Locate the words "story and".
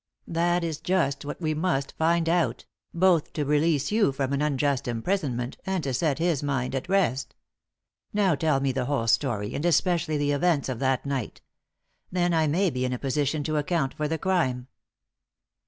9.05-9.63